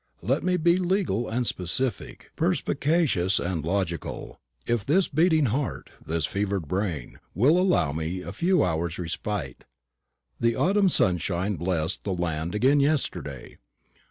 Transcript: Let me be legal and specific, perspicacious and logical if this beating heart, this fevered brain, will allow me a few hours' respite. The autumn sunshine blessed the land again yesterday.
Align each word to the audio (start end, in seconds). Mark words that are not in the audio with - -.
Let 0.23 0.41
me 0.41 0.57
be 0.57 0.77
legal 0.77 1.29
and 1.29 1.45
specific, 1.45 2.31
perspicacious 2.35 3.37
and 3.39 3.63
logical 3.63 4.39
if 4.65 4.83
this 4.83 5.07
beating 5.07 5.45
heart, 5.45 5.91
this 6.03 6.25
fevered 6.25 6.67
brain, 6.67 7.19
will 7.35 7.59
allow 7.59 7.91
me 7.91 8.23
a 8.23 8.33
few 8.33 8.63
hours' 8.63 8.97
respite. 8.97 9.63
The 10.39 10.55
autumn 10.55 10.89
sunshine 10.89 11.55
blessed 11.55 12.03
the 12.03 12.13
land 12.13 12.55
again 12.55 12.79
yesterday. 12.79 13.59